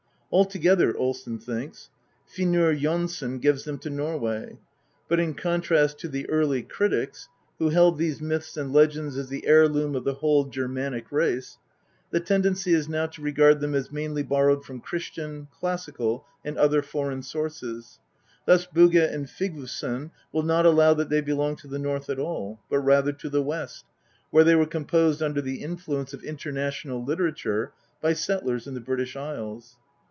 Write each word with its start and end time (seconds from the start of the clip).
"Altogether, 0.41 0.95
Olsen 0.95 1.39
thinks; 1.39 1.89
Finnur 2.25 2.73
Jonsson 2.79 3.39
gives 3.41 3.65
them 3.65 3.77
to 3.79 3.89
Norway; 3.89 4.57
but 5.09 5.19
in 5.19 5.33
contrast 5.33 5.99
to 5.99 6.07
the 6.07 6.29
early 6.29 6.63
critics, 6.63 7.27
who 7.59 7.67
held 7.67 7.97
these 7.97 8.21
myths 8.21 8.55
and 8.55 8.71
legends 8.71 9.17
as 9.17 9.27
the 9.27 9.45
heirloom 9.45 9.93
of 9.93 10.05
the 10.05 10.13
whole 10.13 10.45
Germanic 10.45 11.11
race, 11.11 11.57
the 12.11 12.21
tendency 12.21 12.73
is 12.73 12.87
now 12.87 13.07
to 13.07 13.21
regard 13.21 13.59
them 13.59 13.75
as 13.75 13.91
mainly 13.91 14.23
borrowed 14.23 14.63
from 14.63 14.79
Christian, 14.79 15.49
classical, 15.51 16.25
and 16.45 16.57
other 16.57 16.81
foreign 16.81 17.23
sources. 17.23 17.99
Thus 18.45 18.65
Bugge 18.65 19.05
and 19.13 19.27
Vigfusson 19.27 20.11
will 20.31 20.43
not 20.43 20.65
allow 20.65 20.93
that 20.93 21.09
they 21.09 21.19
belong 21.19 21.57
to 21.57 21.67
the 21.67 21.77
North 21.77 22.09
at 22.09 22.19
all, 22.19 22.61
but 22.69 22.79
rather 22.79 23.11
to 23.11 23.29
the 23.29 23.43
West, 23.43 23.83
where 24.29 24.45
they 24.45 24.55
were 24.55 24.65
composed 24.65 25.21
under 25.21 25.41
the 25.41 25.61
influence 25.61 26.13
of 26.13 26.23
international 26.23 27.03
literature 27.03 27.73
by 27.99 28.13
settlers 28.13 28.65
in 28.65 28.75
the 28.75 28.79
British 28.79 29.17
Isles. 29.17 29.75